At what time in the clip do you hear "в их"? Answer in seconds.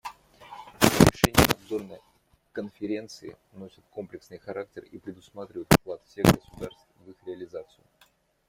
7.05-7.17